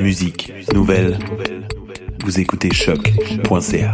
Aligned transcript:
Musique, 0.00 0.52
nouvelles. 0.74 1.16
Vous 2.24 2.40
écoutez 2.40 2.74
choc.ca. 2.74 3.92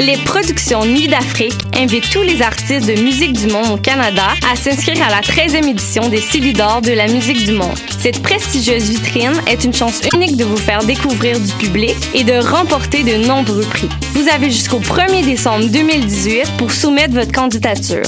Les 0.00 0.16
productions 0.24 0.84
Nuit 0.84 1.06
d'Afrique 1.06 1.54
invitent 1.76 2.10
tous 2.10 2.22
les 2.22 2.42
artistes 2.42 2.88
de 2.88 3.00
musique 3.00 3.34
du 3.34 3.46
monde 3.46 3.70
au 3.70 3.76
Canada 3.76 4.26
à 4.50 4.56
s'inscrire 4.56 5.00
à 5.00 5.10
la 5.10 5.20
13e 5.20 5.68
édition 5.68 6.08
des 6.08 6.20
Célidors 6.20 6.82
de 6.82 6.92
la 6.92 7.06
musique 7.06 7.44
du 7.44 7.52
monde. 7.52 7.78
Cette 8.00 8.20
prestigieuse 8.20 8.90
vitrine 8.90 9.40
est 9.46 9.62
une 9.62 9.74
chance 9.74 10.00
unique 10.12 10.36
de 10.36 10.44
vous 10.44 10.56
faire 10.56 10.82
découvrir 10.82 11.38
du 11.38 11.52
public 11.52 11.94
et 12.14 12.24
de 12.24 12.32
remporter 12.32 13.04
de 13.04 13.24
nombreux 13.28 13.62
prix. 13.62 13.88
Vous 14.14 14.28
avez 14.28 14.50
jusqu'au 14.50 14.80
1er 14.80 15.24
décembre 15.24 15.66
2018 15.66 16.56
pour 16.58 16.72
soumettre 16.72 17.14
votre 17.14 17.30
candidature. 17.30 18.02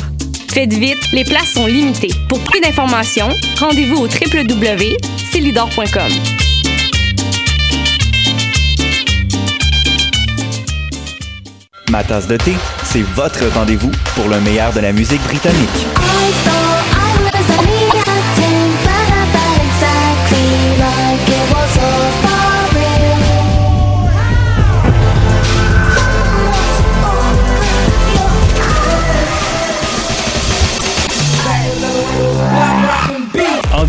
Faites 0.53 0.73
vite, 0.73 1.13
les 1.13 1.25
places 1.25 1.53
sont 1.53 1.67
limitées. 1.67 2.11
Pour 2.29 2.41
plus 2.41 2.61
d'informations, 2.61 3.29
rendez-vous 3.61 3.99
au 3.99 4.09
www.celidor.com. 4.09 6.11
Ma 11.89 12.03
tasse 12.03 12.27
de 12.27 12.37
thé, 12.37 12.57
c'est 12.83 13.03
votre 13.03 13.47
rendez-vous 13.55 13.93
pour 14.17 14.27
le 14.29 14.41
meilleur 14.41 14.73
de 14.73 14.81
la 14.81 14.93
musique 14.93 15.23
britannique. 15.23 15.87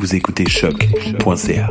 Vous 0.00 0.14
écoutez 0.14 0.48
choc.ca. 0.48 1.68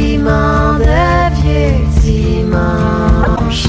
de 0.00 1.34
vieux 1.42 1.84
dimanche. 2.00 3.68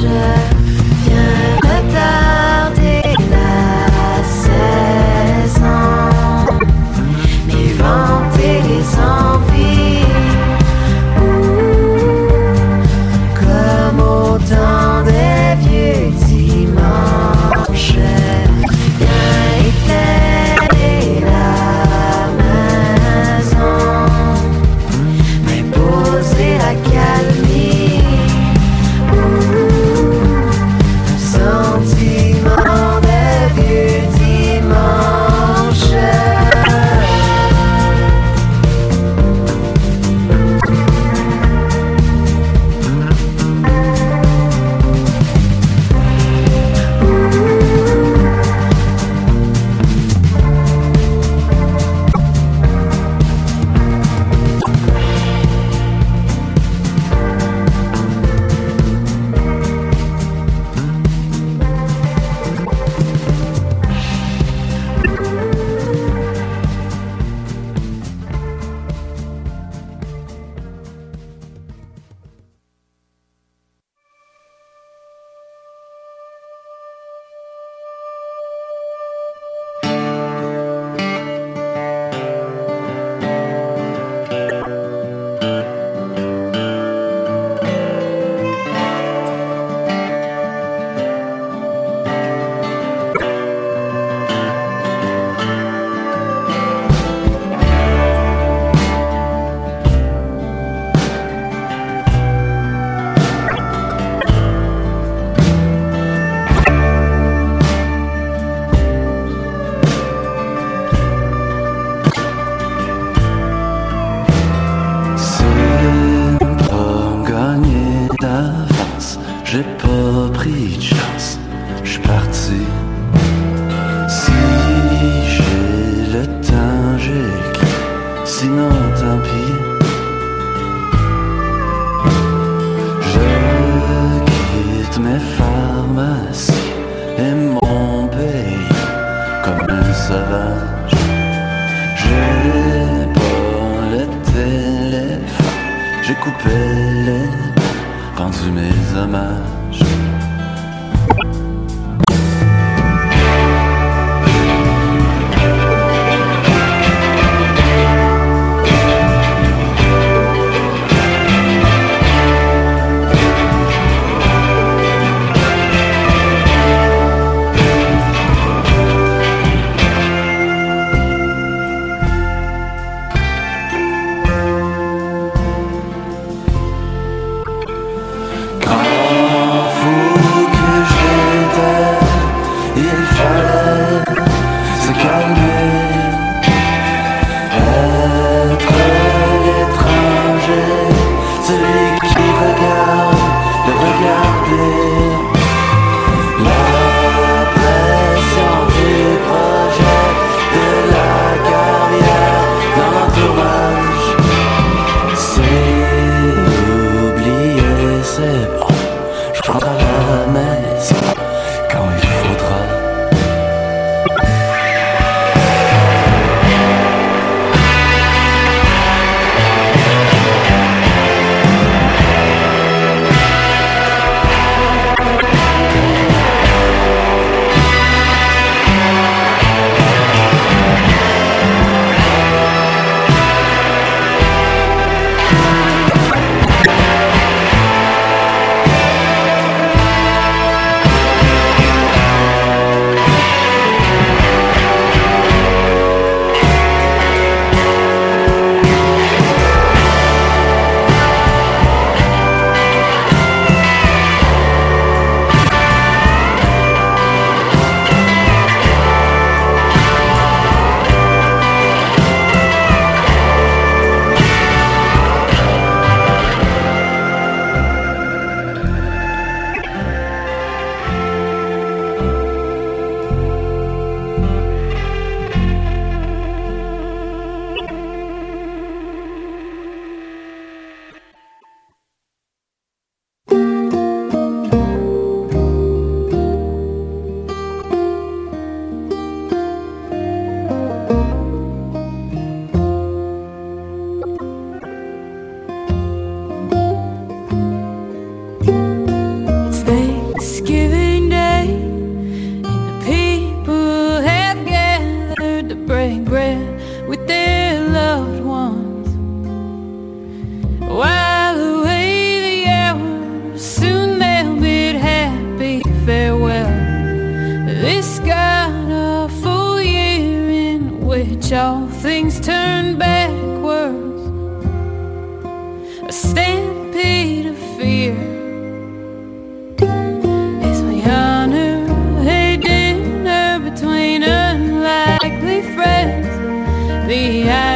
the 336.91 337.21
end. 337.29 337.50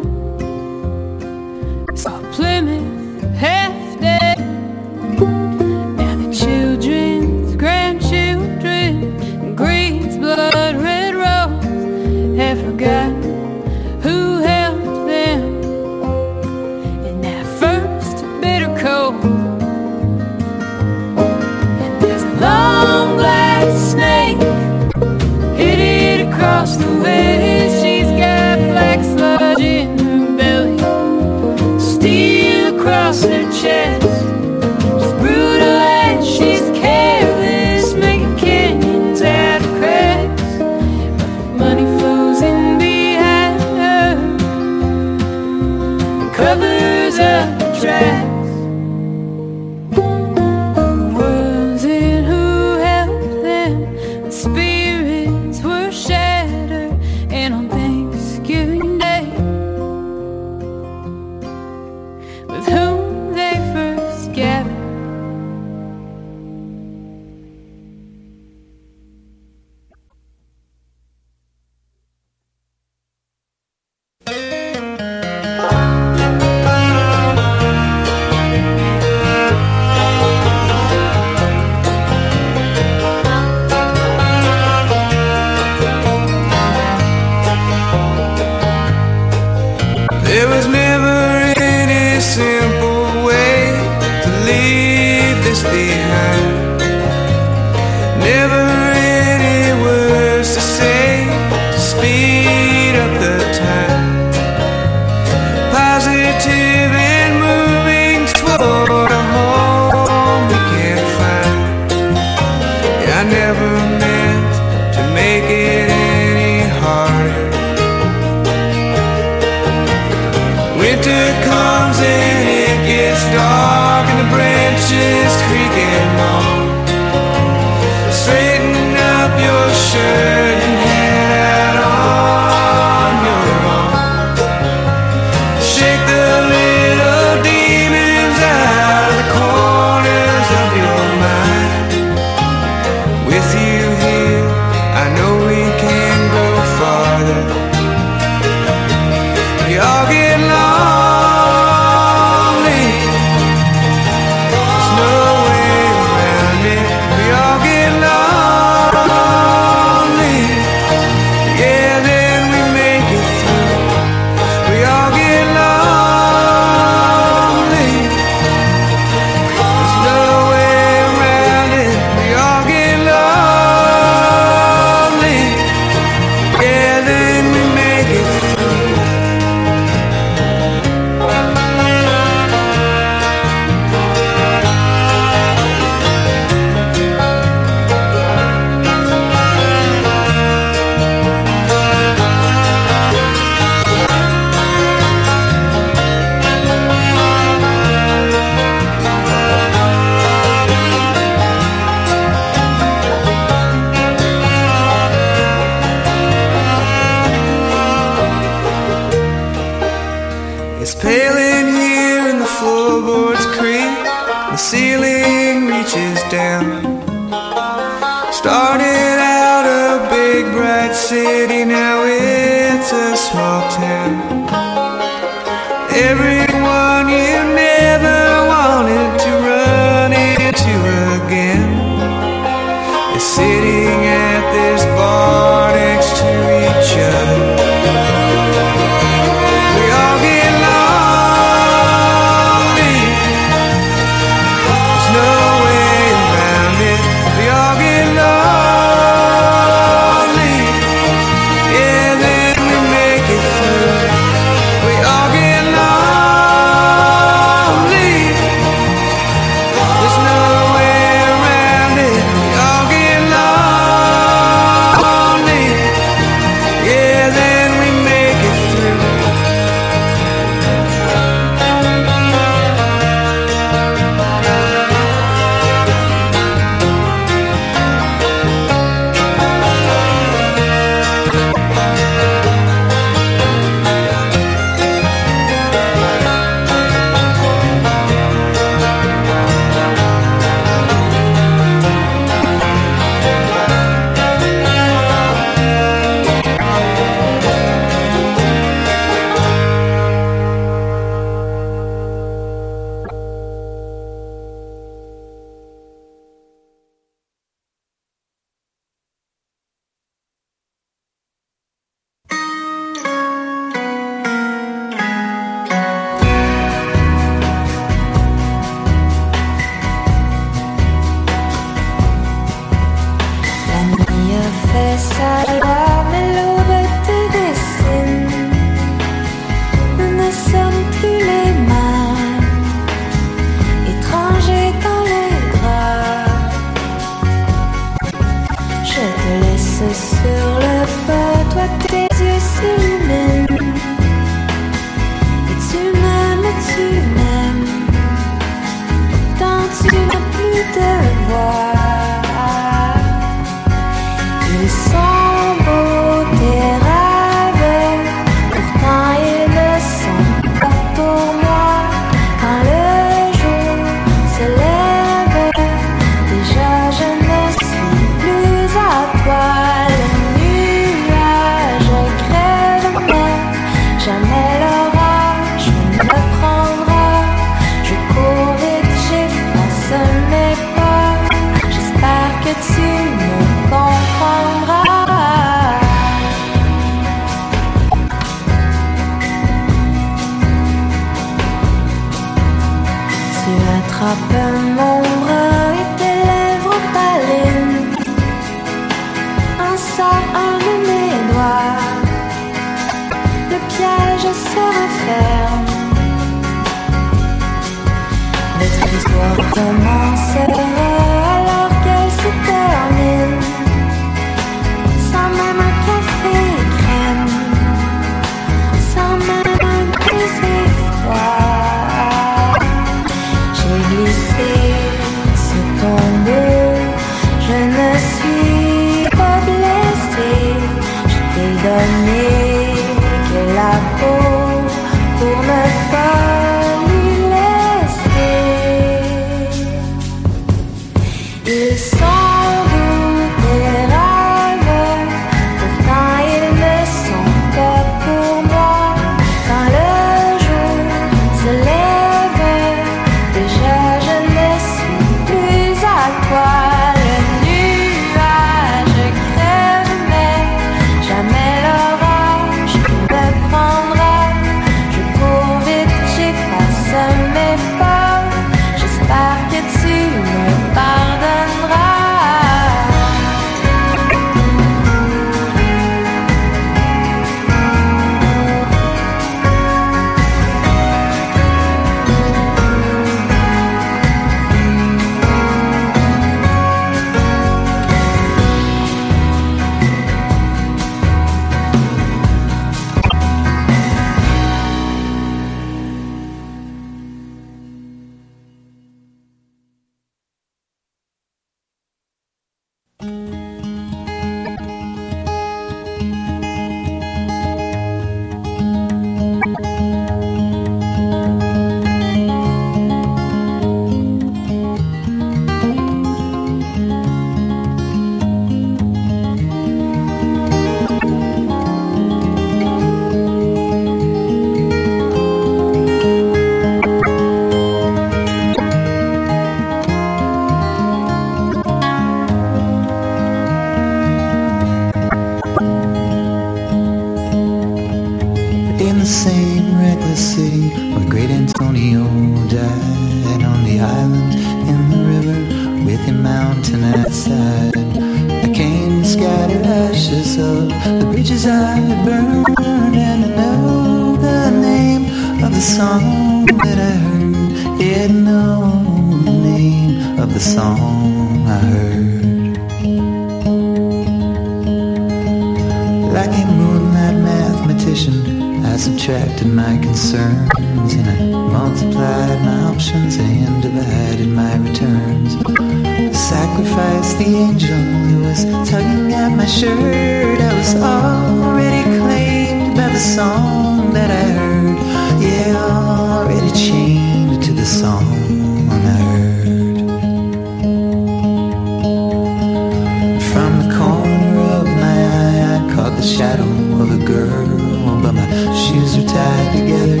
girl, 597.12 598.00
but 598.02 598.12
my 598.12 598.26
shoes 598.62 598.96
were 598.96 599.06
tied 599.06 599.48
together 599.56 600.00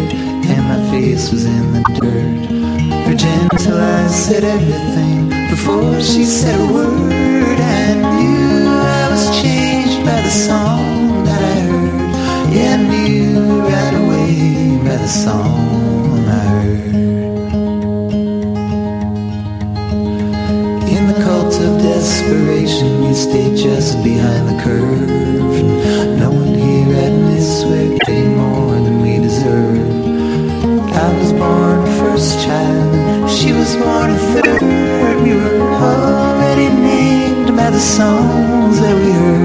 and 0.52 0.62
my 0.72 0.80
face 0.90 1.30
was 1.30 1.44
in 1.44 1.72
the 1.74 1.82
dirt. 2.00 2.40
For 3.04 3.14
gentle 3.14 3.78
eyes 3.78 4.14
said 4.24 4.44
everything 4.44 5.28
before 5.50 6.00
she 6.00 6.24
said 6.24 6.58
a 6.58 6.72
word. 6.72 7.58
I 7.60 7.94
knew 8.16 8.66
I 8.98 9.10
was 9.12 9.24
changed 9.42 9.98
by 10.06 10.20
the 10.22 10.34
song 10.48 11.24
that 11.26 11.42
I 11.54 11.56
heard. 11.68 12.54
Yeah, 12.54 12.74
I 12.74 12.82
knew 12.90 13.60
right 13.60 13.96
away 14.04 14.78
by 14.86 14.96
the 14.96 15.12
song 15.24 16.28
I 16.28 16.44
heard. 16.54 16.94
In 20.94 21.02
the 21.10 21.18
cult 21.24 21.54
of 21.66 21.72
desperation, 21.82 23.02
you 23.04 23.14
stay 23.14 23.54
just 23.54 24.02
behind 24.02 24.48
the 24.50 24.62
curve. 24.64 25.10
No 26.22 26.41
just 33.72 33.86
want 33.86 34.12
a 34.12 34.18
third. 34.32 34.62
We 35.22 35.32
were 35.32 35.72
already 35.72 36.68
named 36.68 37.56
by 37.56 37.70
the 37.70 37.80
songs 37.80 38.80
that 38.80 38.94
we 38.94 39.12
heard. 39.12 39.41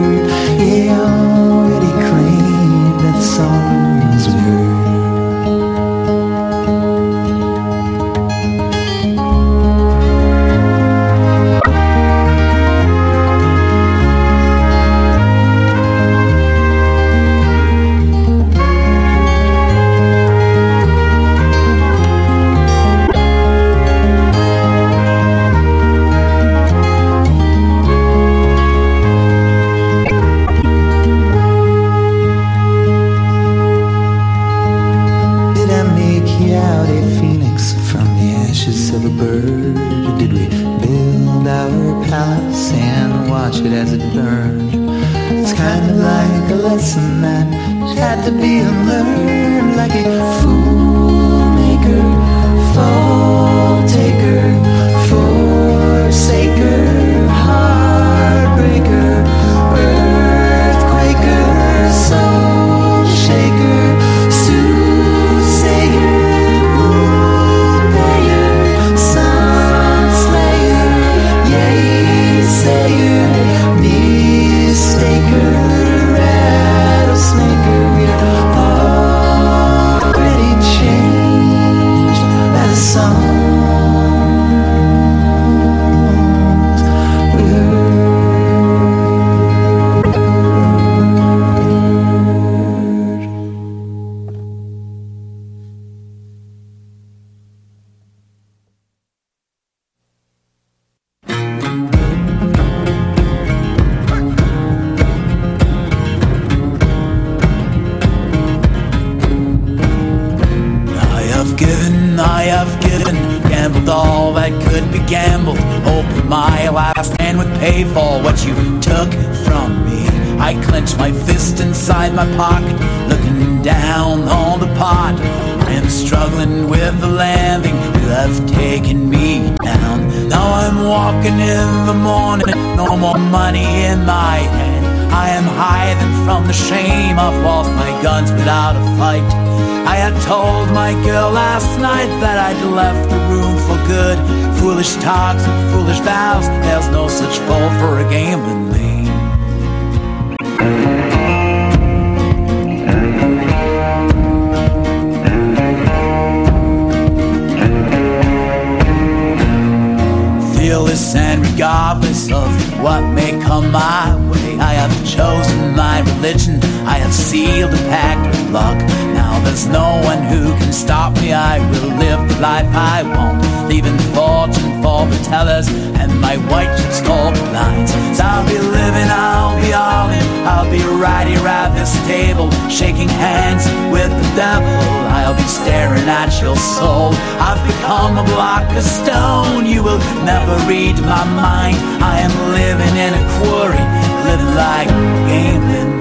staring 185.47 186.07
at 186.07 186.41
your 186.41 186.55
soul. 186.55 187.13
I've 187.39 187.63
become 187.65 188.17
a 188.17 188.23
block 188.35 188.67
of 188.75 188.83
stone. 188.83 189.65
You 189.65 189.83
will 189.83 189.99
never 190.23 190.55
read 190.67 190.95
my 191.01 191.23
mind. 191.23 191.77
I 192.03 192.19
am 192.19 192.33
living 192.51 192.95
in 193.05 193.11
a 193.15 193.23
quarry, 193.39 193.83
living 194.27 194.53
like 194.55 194.89
gambling 195.29 195.93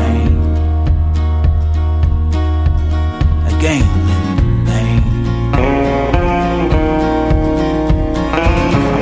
name. 0.00 0.40
A 3.48 3.52
gambling 3.60 4.64
name. 4.64 5.04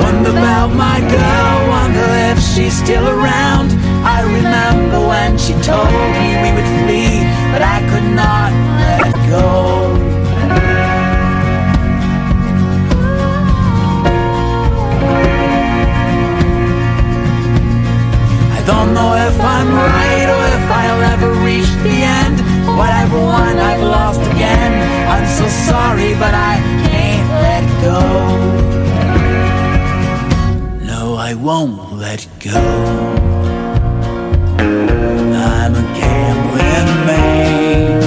Wonder 0.03 0.31
about 0.31 0.71
my 0.75 0.99
girl. 1.01 1.57
Wonder 1.69 2.09
if 2.31 2.38
she's 2.43 2.77
still 2.77 3.07
around. 3.09 3.71
I 4.05 4.23
remember 4.23 4.99
when 5.07 5.38
she 5.38 5.53
told 5.62 5.87
me 6.17 6.27
we 6.43 6.51
would 6.57 6.71
flee, 6.83 7.23
but 7.53 7.62
I 7.62 7.79
could 7.91 8.09
not 8.17 8.62
don't 18.66 18.94
know 18.94 19.14
if 19.14 19.40
I'm 19.40 19.68
right 19.75 20.29
or 20.35 20.44
if 20.59 20.70
I'll 20.70 21.03
ever 21.14 21.33
reach 21.44 21.70
the 21.83 22.03
end. 22.20 22.40
What 22.79 22.90
I've 22.90 23.12
won, 23.12 23.59
I've 23.59 23.83
lost 23.83 24.20
again. 24.33 24.72
I'm 25.09 25.27
so 25.27 25.48
sorry, 25.48 26.14
but 26.14 26.35
I 26.35 26.61
can't 26.88 27.29
let 27.46 27.64
go. 27.83 28.01
No, 30.87 31.14
I 31.16 31.35
won't 31.35 31.92
let 31.94 32.27
go. 32.38 32.61
I'm 34.59 35.75
a 35.75 35.83
gambling 35.98 37.07
man, 37.07 38.01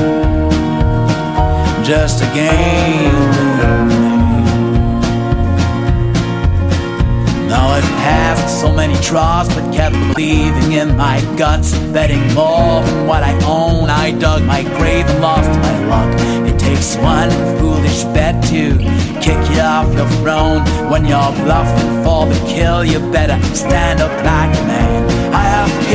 just 1.83 2.21
a 2.23 2.25
gambling 2.33 4.14
Now 7.55 7.69
I've 7.69 7.83
passed 8.03 8.59
so 8.59 8.69
many 8.69 8.99
draws, 8.99 9.47
but 9.47 9.73
kept 9.73 9.95
believing 10.13 10.73
in 10.73 10.97
my 10.97 11.21
guts, 11.37 11.71
betting 11.95 12.21
more 12.33 12.83
than 12.83 13.07
what 13.07 13.23
I 13.23 13.33
own. 13.45 13.89
I 13.89 14.11
dug 14.11 14.43
my 14.43 14.63
grave 14.77 15.05
and 15.07 15.21
lost 15.21 15.47
my 15.47 15.75
luck. 15.87 16.11
It 16.49 16.59
takes 16.59 16.97
one 16.97 17.29
foolish 17.57 18.03
bet 18.15 18.43
to 18.51 18.77
kick 19.21 19.41
you 19.55 19.61
off 19.61 19.87
your 19.95 20.09
throne. 20.19 20.63
When 20.91 21.05
you're 21.05 21.33
bluffing 21.45 22.03
for 22.03 22.25
the 22.25 22.37
kill, 22.45 22.83
you 22.83 22.99
better 23.13 23.41
stand 23.55 24.01
up 24.01 24.11
like 24.25 24.53
a 24.59 24.63
man. 24.67 25.14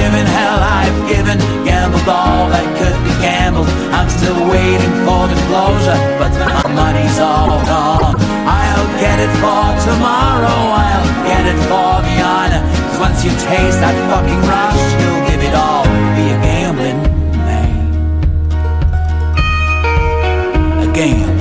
Given 0.00 0.26
hell, 0.26 0.60
I've 0.80 1.00
given, 1.12 1.38
gambled 1.68 2.08
all 2.08 2.48
that 2.48 2.66
could 2.80 2.98
be 3.04 3.12
gambled. 3.20 3.68
I'm 3.92 4.08
still 4.08 4.40
waiting 4.48 4.94
for 5.04 5.28
the 5.28 5.36
closure, 5.46 6.00
but 6.18 6.32
my 6.40 6.64
money's 6.72 7.18
all 7.20 7.60
gone. 7.68 8.16
I'll 8.48 8.88
get 8.96 9.20
it 9.20 9.32
for 9.44 9.64
tomorrow, 9.84 10.58
I'll 10.84 11.10
get 11.28 11.44
it 11.52 11.60
for 11.68 11.92
the 12.06 12.16
honor. 12.32 12.62
'Cause 12.64 12.98
once 13.06 13.18
you 13.24 13.32
taste 13.52 13.78
that 13.84 13.96
fucking 14.08 14.42
rush, 14.48 14.82
you'll 15.00 15.22
give 15.28 15.42
it 15.48 15.54
all. 15.54 15.84
Be 16.16 16.24
a 16.32 16.38
gambling 16.48 17.00
man. 17.48 17.76
A 20.84 20.86
gambling 20.96 21.39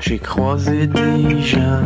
j'ai 0.00 0.18
croisé 0.18 0.86
des 0.86 1.40
gens 1.40 1.82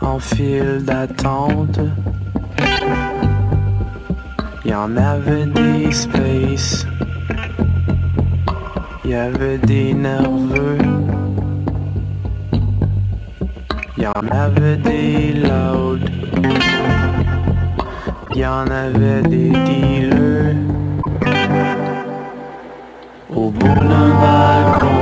en 0.00 0.18
file 0.18 0.82
d'attente. 0.84 1.80
Il 4.64 4.70
y 4.70 4.74
en 4.74 4.96
avait 4.96 5.46
des 5.46 5.92
spaces, 5.92 6.86
il 9.04 9.10
y 9.10 9.14
avait 9.14 9.58
des 9.58 9.92
nerveux. 9.92 10.78
Il 13.96 14.04
y 14.04 14.06
en 14.06 14.28
avait 14.30 14.76
des 14.76 15.32
loud. 15.34 16.00
Il 18.34 18.40
y 18.40 18.46
en 18.46 18.66
avait 18.66 19.22
des 19.22 19.50
dealers. 19.50 20.83
au 23.44 23.50
boulevard 23.50 24.78
Gros. 24.78 24.94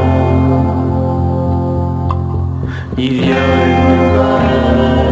Il 2.98 3.28
y 3.28 3.32
a 3.32 3.46
une 3.66 4.16
balle. 4.16 5.11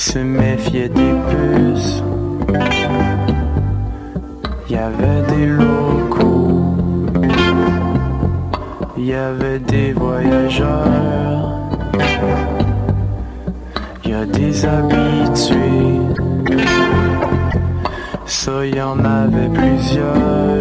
Se 0.00 0.18
méfiaient 0.18 0.88
des 0.88 1.14
puces. 1.28 2.02
Il 4.66 4.72
y 4.74 4.78
avait 4.78 5.22
des 5.28 5.46
locaux, 5.46 6.74
il 8.96 9.04
y 9.04 9.14
avait 9.14 9.58
des 9.58 9.92
voyageurs, 9.92 11.52
il 14.04 14.10
y 14.10 14.14
a 14.14 14.24
des 14.24 14.64
habitués. 14.64 16.00
Ça, 18.24 18.64
y 18.64 18.80
en 18.80 19.04
avait 19.04 19.50
plusieurs. 19.52 20.59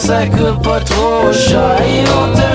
se 0.00 0.18
këpër 0.32 0.86
të 0.88 1.00
vosha 1.00 1.64
I 1.84 1.98
jote 2.06 2.49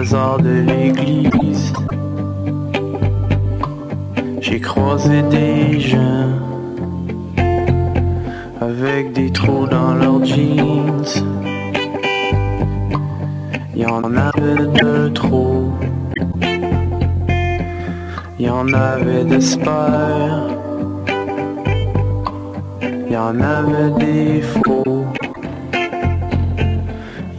bazar 0.00 0.38
de 0.38 0.54
l'église, 0.68 1.74
j'ai 4.40 4.58
croisé 4.58 5.20
des 5.36 5.78
gens 5.78 6.28
avec 8.62 9.12
des 9.12 9.30
trous 9.30 9.66
dans 9.66 9.92
leurs 9.94 10.24
jeans. 10.24 11.04
Y 13.76 13.84
en 13.84 14.16
avait 14.28 14.66
de 14.82 15.08
trop, 15.08 15.70
y 18.38 18.48
en 18.48 18.72
avait 18.72 19.24
d'espoir. 19.24 20.48
Y 23.10 23.16
en 23.16 23.38
avait 23.40 23.90
des 23.98 24.40
faux, 24.40 25.04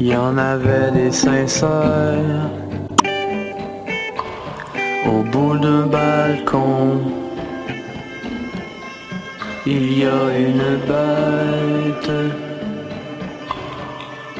il 0.04 0.08
y 0.08 0.16
en 0.16 0.36
avait 0.36 0.90
des 0.90 1.12
sincères. 1.12 2.50
Au 5.06 5.22
bout 5.32 5.60
d'un 5.60 5.86
balcon, 5.96 7.02
il 9.68 10.00
y 10.00 10.06
a 10.06 10.24
une 10.48 10.70
bête. 10.90 12.14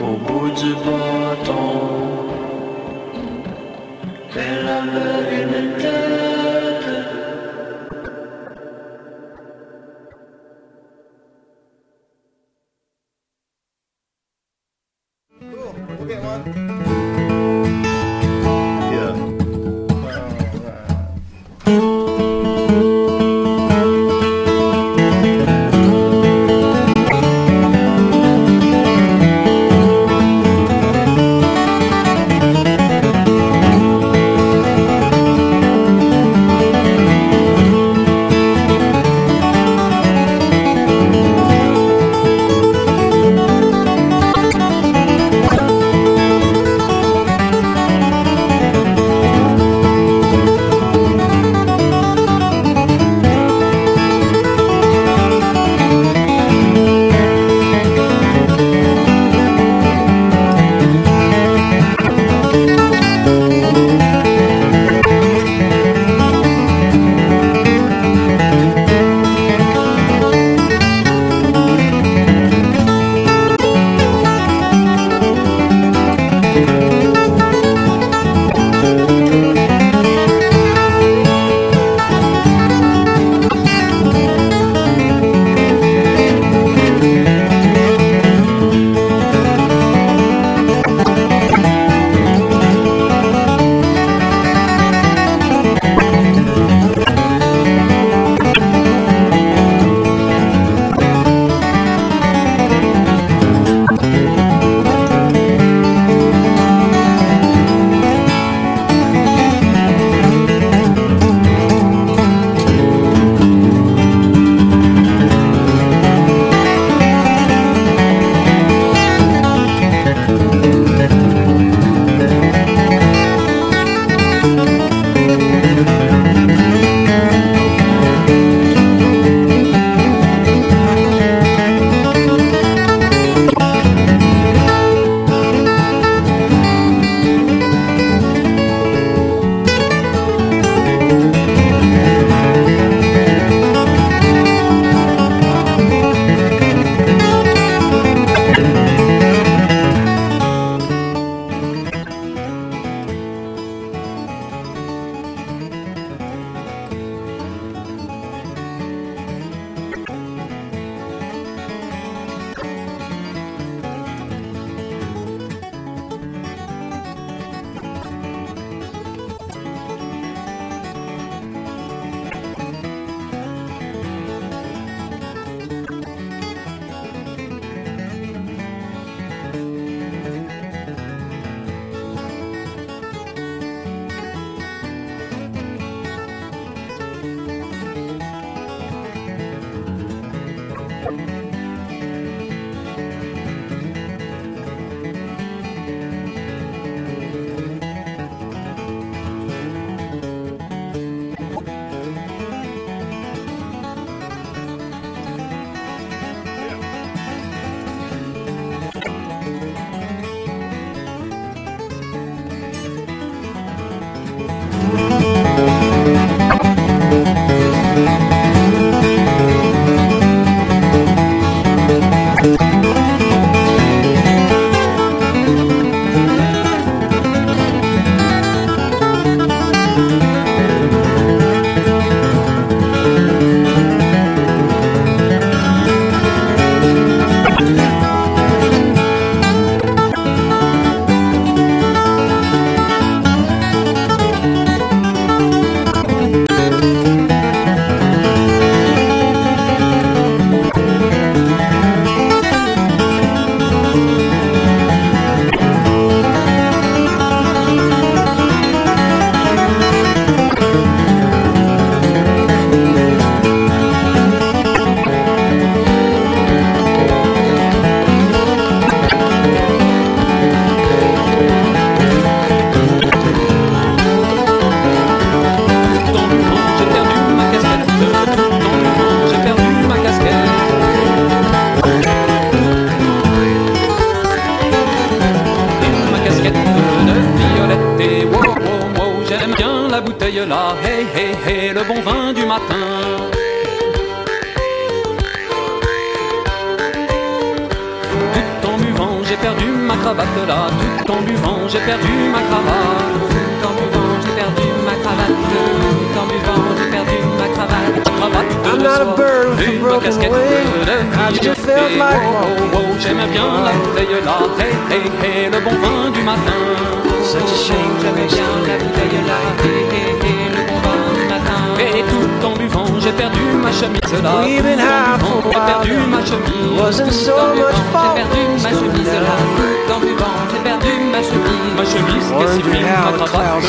Au 0.08 0.13
bout 0.26 0.50
du 0.62 0.74
bâton, 0.86 1.90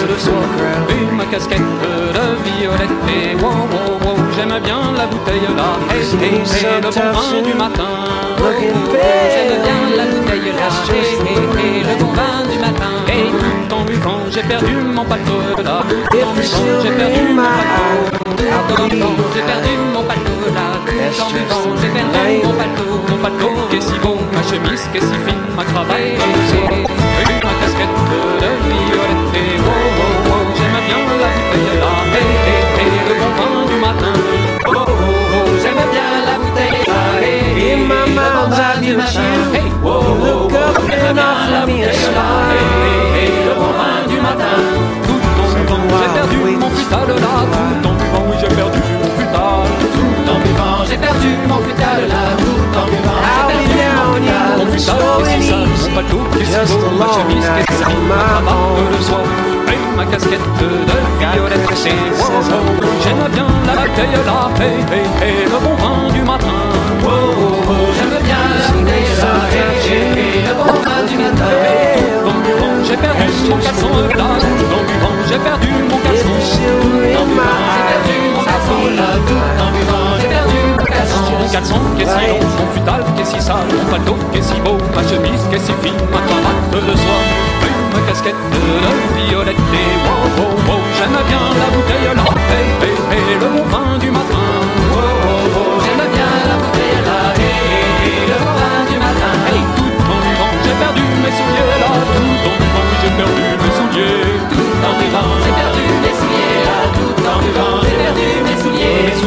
de 0.07 0.19
soie. 0.19 0.33
ma 1.17 1.25
casquette 1.27 1.61
de 1.61 2.25
violette. 2.45 2.91
Et 3.09 3.35
wow 3.37 3.51
wow 3.51 3.99
wow, 4.05 4.17
j'aime 4.35 4.59
bien 4.65 4.81
la 4.97 5.07
bouteille 5.07 5.49
là. 5.57 5.79
Hey 5.91 6.03
hey 6.21 6.35
hey, 6.35 6.81
le 6.83 6.91
bon 6.91 7.13
vin 7.13 7.43
du 7.43 7.55
matin. 7.55 7.91
J'aime 8.39 9.63
bien 9.63 9.81
la 9.97 10.05
bouteille 10.11 10.53
là, 10.59 10.69
hey, 10.91 10.99
hey, 10.99 11.39
hey, 11.59 11.83
le 11.89 11.95
bon 12.01 12.13
vin 12.13 12.37
du 12.51 12.59
matin. 12.59 12.93
Et 13.09 13.31
tout 13.31 13.75
en 13.75 13.85
buvant, 13.85 14.21
j'ai 14.31 14.43
perdu 14.43 14.75
mon 14.77 15.05
paletot 15.05 15.63
là. 15.63 15.81
En 15.81 16.33
the 16.33 16.37
buvant, 16.37 16.65
j'ai 16.83 16.91
perdu 16.91 17.23
mon 17.35 17.43
paletot. 17.43 18.83
en 18.83 18.89
buvant, 18.89 19.17
j'ai 19.35 19.43
perdu 19.43 19.73
mon 19.95 20.03
paletot 20.03 20.45
là. 20.55 20.67
En 21.25 21.31
buvant, 21.31 21.67
j'ai 21.81 21.89
perdu 21.89 22.47
mon 22.47 22.53
paletot. 22.53 22.93
Mon 23.09 23.19
paletot 23.19 23.69
qui 23.71 23.77
est 23.77 23.81
si 23.81 23.99
beau, 24.03 24.17
ma 24.35 24.43
chemise 24.43 24.89
qui 24.91 24.99
est 24.99 25.01
si 25.01 25.17
fine, 25.27 25.43
ma 25.57 25.65
cravate 25.65 26.19
ma 27.45 27.53
casquette 27.61 27.99
de 28.41 28.51
violette. 28.69 29.35
Et 29.35 29.59
wow, 29.65 29.92
bien 30.93 31.17
la 31.21 31.29
bouteille 31.35 31.79
là. 31.81 31.93
Hey, 32.13 32.29
hey, 32.47 32.63
hey, 32.79 32.93
le 33.09 33.15
bon 33.21 33.31
vin 33.39 33.53
du 33.67 33.77
matin. 33.81 34.15
Oh, 34.67 34.73
oh, 34.77 34.91
oh, 34.91 35.49
j'aime 35.63 35.85
bien 35.93 36.09
la 36.27 36.35
bouteille 36.39 36.81
là. 36.87 37.01
Du 38.81 38.97
matin. 38.97 39.21
Hey, 39.53 39.69
wow, 39.83 40.03
Look 40.25 40.53
wow, 40.53 40.59
up 40.59 40.77
j'aime 40.91 41.15
bien 41.15 41.33
la 41.51 41.61
bouteille 41.61 42.09
là. 42.17 42.27
Hey, 42.53 42.65
hey, 42.85 43.01
hey, 43.17 43.33
le 43.47 43.55
bon 43.61 43.73
vin 43.79 43.97
du 44.09 44.19
matin. 44.21 44.57
Tout 45.07 45.23
en 45.73 45.79
buvant, 45.79 45.99
j'ai 46.03 46.13
perdu 46.19 46.39
mon 46.57 46.71
futal 46.71 47.09
là. 47.09 47.35
Tout 47.83 47.89
en 47.89 47.93
buvant, 47.93 48.25
oui, 48.29 48.37
j'ai 48.41 48.53
perdu 48.55 48.81
mon 49.01 49.11
futal. 49.17 49.65
Tout 49.95 50.31
en 50.31 50.39
buvant, 50.45 50.79
j'ai 50.89 50.99
perdu 50.99 51.31
mon 51.49 51.59
futal 51.59 52.01
là. 52.09 52.23
Tout 52.39 52.79
en 52.79 52.85
buvant, 52.91 53.21
j'ai 53.25 53.45
be 53.49 53.77
perdu 53.77 53.91
mon 53.97 54.17
futal. 54.23 54.59
Mon 54.59 54.67
futal 54.67 54.83
slow 54.83 55.23
qui 55.23 55.31
est 55.31 55.37
and 55.37 55.43
si 55.43 55.49
sale, 55.49 55.71
easy. 55.73 56.83
mon 56.83 56.99
ma 56.99 57.07
chemise 57.13 57.49
ma 58.09 59.62
Et 59.73 59.97
ma 59.97 60.05
casquette 60.05 60.49
de 60.61 60.69
violette. 61.19 61.69
Et 61.87 61.91
wow, 62.21 62.29
wow, 62.29 62.67
j'aime 63.03 63.25
bien 63.33 63.49
la 63.67 63.75
là. 63.75 63.83
Hey, 64.61 64.77
hey, 64.93 65.07
hey, 65.21 65.37
le 65.45 65.59
bon 65.59 65.75
vin 65.83 66.13
du 66.13 66.23
matin. 66.23 66.61
Wow, 67.03 67.11
wow, 67.67 67.87
j'aime 67.97 68.21
bien 68.23 68.43
la 68.53 69.25
là. 69.25 69.33
Hey, 69.51 69.57
hey, 69.89 70.05
hey, 70.13 70.45
le 70.47 70.53
bon 70.55 70.77
vin 70.85 71.01
du 71.09 71.17
matin. 71.17 71.51
Tout 71.97 72.29
en 72.29 72.39
buvant, 72.45 72.77
j'ai 72.87 72.97
perdu 72.97 73.27
mon 73.49 73.57
caleçon 73.57 73.93
là. 74.17 74.29
Tout 74.59 74.75
en 74.77 74.83
buvant, 74.89 75.17
j'ai 75.29 75.39
perdu 75.39 75.71
mon 75.89 75.99
caleçon. 76.05 76.37
Tout 76.37 77.17
en 77.17 77.27
buvant, 77.27 77.61
j'ai 77.73 77.85
perdu 77.93 78.17
mon 78.35 78.43
caleçon 78.45 78.81
là. 78.99 79.09
Tout 79.27 79.41
en 79.63 79.71
buvant, 79.73 80.09
j'ai 80.21 80.29
perdu 80.29 80.59
mon 80.79 80.85
caleçon. 80.85 81.25
Mon 81.41 81.49
caleçon 81.49 81.81
qui 81.97 82.03
est 82.03 82.07
si 82.07 82.23
long, 82.29 82.45
mon 82.59 82.67
futal 82.75 83.03
qui 83.17 83.23
est 83.23 83.25
si 83.25 83.41
sale, 83.41 83.69
mon 83.73 83.85
paletot 83.91 84.19
qui 84.33 84.39
est 84.39 84.43
si 84.43 84.55
beau, 84.61 84.77
ma 84.95 85.03
chemise 85.03 85.45
qui 85.49 85.57
est 85.57 85.65
si 85.65 85.73
fine, 85.83 86.01
ma 86.13 86.21
cravate 86.21 86.87
de 86.87 86.95
soie. 86.97 87.52
Ma 87.93 88.01
casquette 88.09 88.35
de 88.53 88.65
violette 89.27 89.57
et 89.57 89.93
j'aime 90.97 91.19
bien 91.29 91.45
la 91.61 91.69
bouteille 91.75 92.09
là. 92.17 92.25
Hey, 92.53 92.67
hey, 93.13 93.35
le 93.41 93.49
bon 93.49 93.65
vin 93.69 93.99
du 93.99 94.11
matin. 94.11 94.47
J'aime 95.85 96.05
bien 96.17 96.31
la 96.51 96.57
bouteille 96.63 96.99
hey, 97.41 98.17
le 98.31 98.37
bon 98.41 98.53
vin 98.61 98.79
du 98.91 98.97
matin. 98.99 99.33
Hey, 99.49 99.61
tout 99.77 99.97
en 100.09 100.21
buvant, 100.25 100.55
j'ai 100.65 100.77
perdu 100.83 101.05
mes 101.23 101.35
souliers 101.37 101.79
là. 101.83 101.91
Tout 102.17 102.37
en 102.49 102.55
buvant, 102.61 102.89
j'ai 103.03 103.13
perdu 103.21 103.45
mes 103.61 103.73
souliers. 103.77 104.41
Tout 104.51 104.73
en 104.89 104.93
buvant, 104.99 105.31
j'ai 105.45 105.53
perdu 105.61 105.85
mes 106.03 106.15
souliers 106.19 106.63
là. 106.69 106.79
Tout 106.97 107.17
en 107.29 107.37
buvant, 107.45 107.77
j'ai 107.83 107.97
perdu 108.05 108.32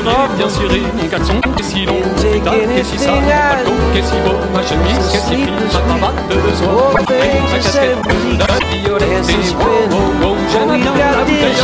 souliers 0.06 0.38
bien 0.38 0.49
cirés, 0.49 0.84
mon 0.93 1.08
caleçon 1.08 1.41
qui 1.41 1.62
est 1.62 1.66
si 1.66 1.86
long, 1.86 1.93
mon 1.93 2.34
futal 2.34 2.60
qui 2.74 2.80
est 2.80 2.84
si 2.84 2.97
sale, 2.97 3.14
mon 3.14 3.22
paletot 3.22 3.72
qui 3.93 3.99
est 3.99 4.03
si 4.03 4.16
beau, 4.24 4.38
ma 4.53 4.62
chemise 4.62 5.10
qui 5.10 5.18
est 5.18 5.20
si 5.20 5.36
fine, 5.36 5.53
ma 5.74 5.80
cravate 5.80 6.28
de 6.30 6.56
soie. 6.56 6.91
Et 7.10 7.51
ma 7.51 7.58
casquette 7.58 8.01
de 8.08 8.88
violette 8.88 9.30
et 9.30 9.53
wow, 9.56 9.66
wow, 9.91 10.30
wow, 10.30 10.36
j'aime 10.51 10.82
bien 10.82 11.12
la 11.12 11.24
bouteille 11.24 11.60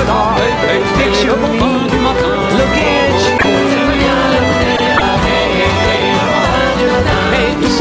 hey, 0.67 0.81
hey, 0.99 1.25
le 1.25 1.33
bon 1.33 1.51
vin 1.59 1.87
du 1.87 1.97
matin. 1.97 2.33
Look 2.57 2.77
at 2.77 3.45
you. 3.45 3.70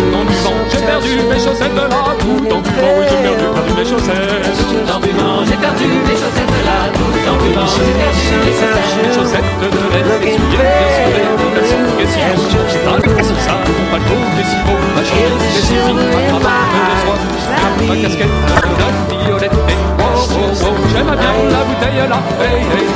Tout 0.01 0.17
en 0.17 0.25
buvant, 0.25 0.57
j'ai 0.73 0.81
perdu 0.81 1.13
mes 1.29 1.41
chaussettes 1.41 1.77
là. 1.77 1.85
Tout 2.21 2.41
en 2.49 2.61
buvant, 2.65 2.93
oui, 2.97 3.05
j'ai 3.11 3.21
perdu, 3.21 3.45
perdu 3.53 3.73
mes 3.77 3.85
chaussettes. 3.85 4.49
Tout 4.57 4.89
en 4.89 5.01
buvant, 5.01 5.45
j'ai 5.45 5.59
perdu 5.61 5.87
mes 6.09 6.17
chaussettes 6.17 6.57
là. 6.65 6.77
Tout 6.97 7.25
en 7.29 7.37
buvant, 7.37 7.69
j'ai 7.69 7.93
perdu 8.01 8.25
mes 8.41 8.55
chaussettes. 8.57 8.97
Mes 9.01 9.13
chaussettes 9.13 9.53
de 9.61 9.69
laine, 9.93 10.09
mes 10.21 10.33
souliers 10.37 10.61
bien 10.61 10.89
soudés, 10.97 11.29
long, 11.29 11.51
mon 12.41 12.65
futal 12.71 13.01
qui 13.03 13.11
est 13.11 13.25
si 13.25 13.37
sale, 13.45 13.69
mon 13.91 14.01
est 14.41 14.49
si 14.49 14.57
beau, 14.65 14.77
ma 14.97 15.03
chemise 15.05 15.45
si 15.53 15.77
fine, 15.77 16.01
ma 16.13 16.21
cravate 16.29 16.73
de 16.89 16.97
soie. 17.05 17.19
Ma 17.89 17.95
casquette 17.97 18.37
de 19.11 19.17
violette 19.25 19.59
et 19.69 19.79
wow, 20.01 20.13
wow, 20.13 20.49
wow, 20.49 20.77
j'aime 20.93 21.07
bien 21.07 21.35
la 21.51 21.61
bouteille 21.65 22.03
là. 22.09 22.19
Hey, 22.41 22.61
hey, 22.61 22.90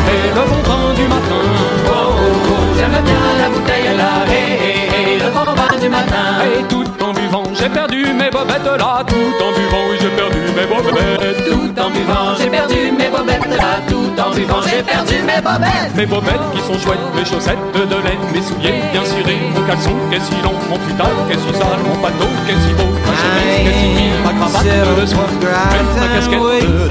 j'ai 7.65 7.71
perdu 7.71 8.05
mes 8.13 8.31
bobettes 8.31 8.79
là. 8.79 9.03
Tout 9.09 9.15
en 9.41 9.51
buvant, 9.57 9.85
oui, 9.89 9.97
j'ai 10.01 10.11
perdu 10.11 10.41
mes 10.55 10.67
bobettes. 10.67 11.45
Tout 11.49 11.81
en 11.81 11.91
buvant, 11.91 12.37
j'ai 12.39 12.51
perdu 12.51 12.93
mes 12.93 13.09
bobettes 13.09 13.57
là. 13.57 13.81
Tout 13.89 14.21
en 14.21 14.31
buvant, 14.35 14.61
j'ai 14.69 14.83
perdu 14.83 15.15
mes 15.25 15.41
bobettes. 15.41 15.95
Mes 15.97 16.07
bobettes 16.07 16.47
qui 16.53 16.61
sont 16.61 16.79
chouettes, 16.79 17.01
mes 17.17 17.25
chaussettes 17.25 17.59
de 17.75 17.97
laine, 18.05 18.21
mes 18.35 18.43
souliers 18.43 18.83
bien 18.93 19.05
cirés, 19.05 19.41
mon 19.55 19.63
caleçon 19.67 19.97
qui 20.11 20.17
est 20.17 20.21
si 20.21 20.37
long, 20.45 20.53
mon 20.69 20.79
futal 20.85 21.15
qui 21.27 21.33
est 21.33 21.41
si 21.41 21.53
sale, 21.59 21.81
mon 21.89 21.97
paletot 22.03 22.33
qui 22.45 22.53
est 22.53 22.61
si 22.61 22.73
beau, 22.77 22.91
ma 23.07 23.13
chemise 23.17 23.57
qui 23.63 23.69
est 23.69 23.79
si 23.81 23.89
fine, 23.97 24.21
ma 24.25 24.33
cravate 24.39 25.01
de 25.01 25.07
soie, 25.07 25.29
et 25.33 25.85
ma 26.01 26.09
casquette 26.15 26.41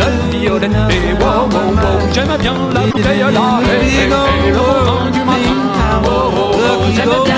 de 0.01 0.37
violette. 0.37 0.71
Et 0.89 1.13
wow, 1.21 1.45
wow, 1.53 1.69
wow, 1.69 1.97
j'aime 2.13 2.35
bien 2.39 2.55
la 2.73 2.81
bouteille 2.81 3.19
là. 3.19 3.61
Hey, 3.61 3.77
hey, 3.77 4.09
hey, 4.09 4.49
le 4.49 4.57
vin 4.57 5.11
du 5.11 5.19
matin. 5.19 5.57
Oh, 6.05 6.09
oh, 6.09 6.51
oh, 6.51 6.83
j'aime 6.95 7.15
bien 7.25 7.32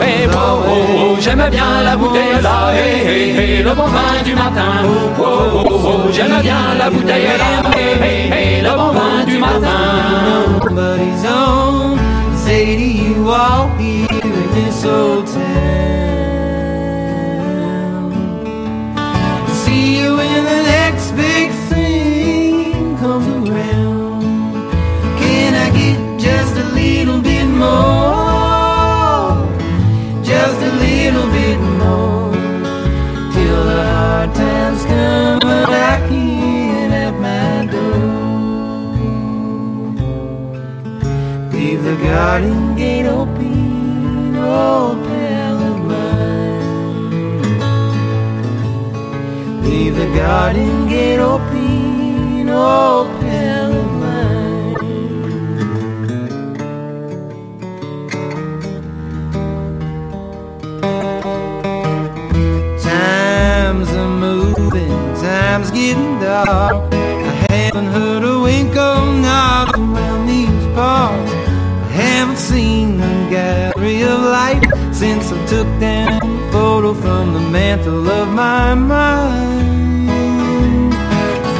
Hey, 0.00 0.26
wow, 0.26 0.62
oh, 0.66 0.72
oh, 0.98 1.16
j'aime 1.20 1.48
bien 1.50 1.82
la 1.82 1.96
bouteille 1.96 2.42
là. 2.42 2.72
Hey, 2.72 3.30
hey, 3.36 3.62
le 3.62 3.74
bon 3.74 3.86
vin 3.86 4.22
du 4.24 4.34
matin. 4.34 4.84
Oh, 4.84 5.22
oh, 5.22 5.64
oh, 5.68 5.80
oh, 5.84 6.12
j'aime 6.12 6.40
bien 6.42 6.74
la 6.78 6.90
bouteille 6.90 7.26
là. 7.38 7.70
Le 8.62 8.76
bon 8.76 8.92
vin 8.92 9.24
du 9.26 9.38
matin. 9.38 9.96
Here. 15.36 16.05
garden 42.08 42.76
gate 42.76 43.06
open, 43.06 44.36
oh 44.36 44.94
pal 45.06 45.58
of 45.70 45.78
mine. 45.90 46.62
Leave 49.64 49.94
the 49.96 50.08
garden 50.16 50.88
gate 50.88 51.18
open, 51.18 52.48
oh 52.48 53.06
pal 53.20 53.72
of 53.82 53.90
mine. 54.02 54.74
Times 62.90 63.88
are 64.02 64.14
moving, 64.26 64.98
times 65.26 65.68
getting 65.70 66.20
dark. 66.20 66.74
I 66.92 67.32
haven't 67.50 67.90
heard. 67.94 68.05
capital 77.86 78.10
of 78.10 78.28
my 78.28 78.74
mind. 78.74 79.62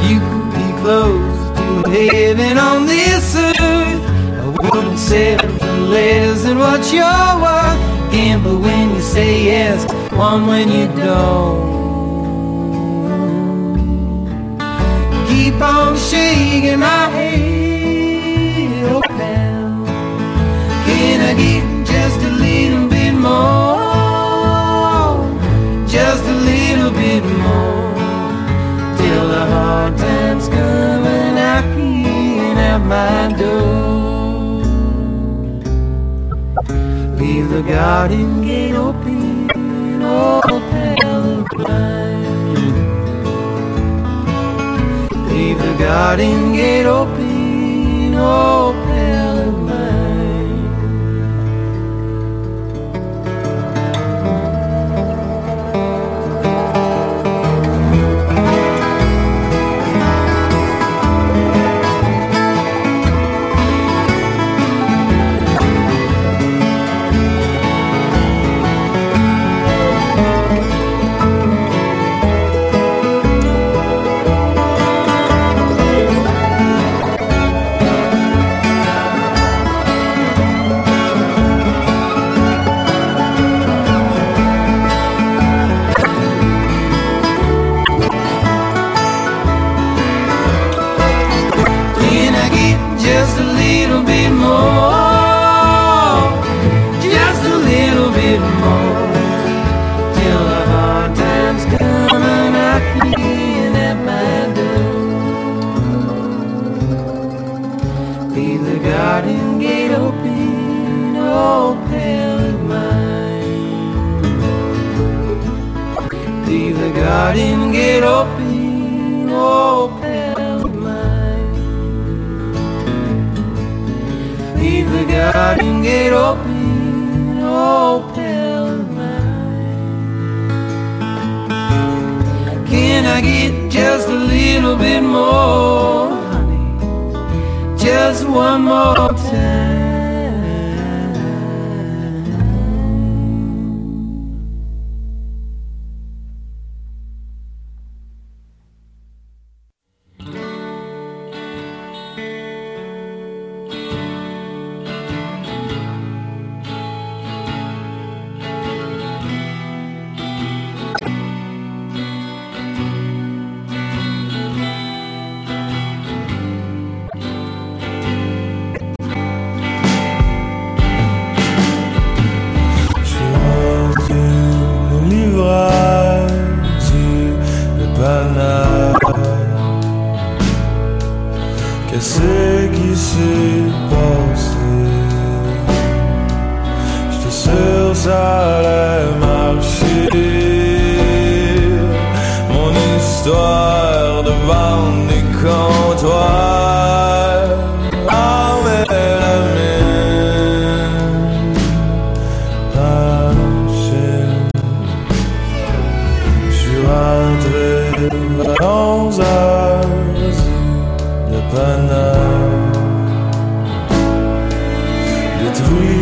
You 0.09 0.19
could 0.19 0.51
be 0.59 0.69
close 0.83 1.51
to 1.85 1.91
heaven 1.91 2.59
on 2.59 2.87
this 2.87 3.37
earth. 3.37 3.57
I 3.61 4.49
wouldn't 4.61 4.99
settle 4.99 5.57
for 5.59 5.77
less 5.95 6.43
than 6.43 6.59
what 6.59 6.93
you're 6.93 7.35
worth. 7.45 7.81
Gamble 8.11 8.59
when 8.59 8.95
you 8.95 9.01
say 9.01 9.45
yes, 9.45 9.85
one 10.13 10.47
when 10.47 10.69
you 10.69 10.87
don't. 11.05 11.77
Keep 15.29 15.61
on 15.61 15.97
shaking 15.97 16.81
my 16.81 17.09
head. 17.17 18.85
Oh. 18.89 19.03
Can 20.87 21.21
I 21.21 21.35
get 21.41 21.66
my 32.89 33.33
door. 33.37 34.63
Leave 37.19 37.49
the 37.51 37.63
garden 37.63 38.43
gate 38.43 38.75
open, 38.75 39.49
oh, 40.03 40.41
tell. 40.71 41.45
Leave 45.29 45.59
the 45.59 45.75
garden 45.79 46.53
gate 46.53 46.87
open, 46.87 48.15
oh, 48.15 48.86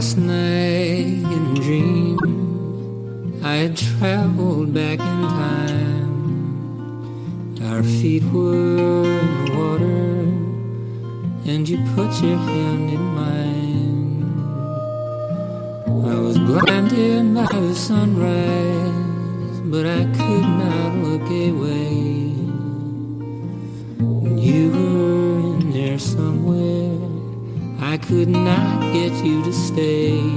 last 0.00 0.16
night 0.16 1.28
in 1.34 1.42
a 1.52 1.54
dream, 1.60 2.16
I 3.44 3.54
had 3.56 3.76
traveled 3.76 4.72
back 4.72 4.98
in 4.98 5.20
time. 5.44 6.12
Our 7.70 7.82
feet 7.82 8.22
were 8.32 9.04
in 9.04 9.44
the 9.44 9.50
water, 9.58 10.24
and 11.50 11.68
you 11.68 11.76
put 11.94 12.10
your 12.22 12.38
hand 12.38 12.88
in 12.96 13.04
mine. 13.20 14.22
I 16.10 16.14
was 16.18 16.38
blinded 16.38 17.34
by 17.34 17.44
the 17.52 17.74
sunrise, 17.74 19.60
but 19.64 19.84
I 19.84 20.04
could 20.16 20.48
not 20.64 20.94
look 21.04 21.28
away. 21.50 21.92
You 24.48 24.62
were 24.72 25.58
in 25.60 25.72
there 25.72 25.98
somewhere. 25.98 26.96
I 27.82 27.98
could 27.98 28.30
not 28.30 28.79
stay. 29.70 30.29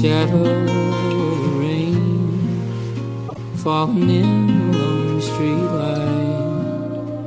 Shadow 0.00 0.44
of 0.44 1.42
the 1.42 1.50
rain 1.58 2.54
falling 3.56 4.08
in 4.08 4.70
the 4.70 4.78
lonely 4.78 5.20
street 5.20 5.64
light. 5.78 7.24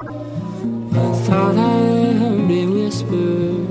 I 0.93 1.11
thought 1.25 1.55
I 1.57 2.13
heard 2.21 2.49
a 2.49 2.65
whisper 2.67 3.67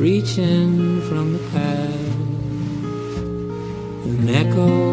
reaching 0.00 1.00
from 1.08 1.32
the 1.32 1.40
past. 1.50 2.14
An 4.06 4.28
echo, 4.28 4.83